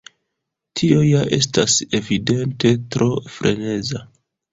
[0.79, 4.03] Tio ja estas evidente tro freneza!